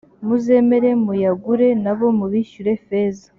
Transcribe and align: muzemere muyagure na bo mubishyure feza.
muzemere 0.25 0.89
muyagure 1.05 1.67
na 1.83 1.91
bo 1.97 2.07
mubishyure 2.19 2.73
feza. 2.85 3.27